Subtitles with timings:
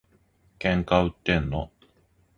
[0.59, 1.69] 喧嘩売ってんの？